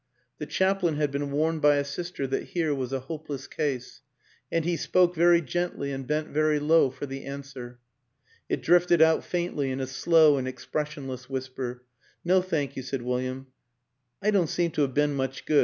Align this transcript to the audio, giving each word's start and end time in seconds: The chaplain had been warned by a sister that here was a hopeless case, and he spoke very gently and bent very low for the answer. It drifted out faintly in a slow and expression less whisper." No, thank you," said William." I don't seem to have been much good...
The 0.39 0.47
chaplain 0.47 0.95
had 0.95 1.11
been 1.11 1.29
warned 1.29 1.61
by 1.61 1.75
a 1.75 1.83
sister 1.85 2.25
that 2.25 2.45
here 2.55 2.73
was 2.73 2.91
a 2.91 3.01
hopeless 3.01 3.45
case, 3.45 4.01
and 4.51 4.65
he 4.65 4.75
spoke 4.75 5.13
very 5.13 5.41
gently 5.43 5.91
and 5.91 6.07
bent 6.07 6.29
very 6.29 6.59
low 6.59 6.89
for 6.89 7.05
the 7.05 7.23
answer. 7.23 7.77
It 8.49 8.63
drifted 8.63 9.03
out 9.03 9.23
faintly 9.23 9.69
in 9.69 9.79
a 9.79 9.85
slow 9.85 10.37
and 10.39 10.47
expression 10.47 11.07
less 11.07 11.29
whisper." 11.29 11.83
No, 12.25 12.41
thank 12.41 12.75
you," 12.75 12.81
said 12.81 13.03
William." 13.03 13.45
I 14.23 14.31
don't 14.31 14.49
seem 14.49 14.71
to 14.71 14.81
have 14.81 14.95
been 14.95 15.13
much 15.13 15.45
good... 15.45 15.59